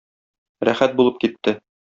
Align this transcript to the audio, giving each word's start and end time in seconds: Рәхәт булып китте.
Рәхәт 0.69 0.97
булып 1.03 1.23
китте. 1.27 1.59